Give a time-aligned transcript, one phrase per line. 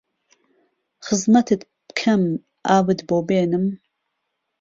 [1.05, 2.23] خزمهتت پکەم
[2.67, 3.65] ئاوت بۆ بێنم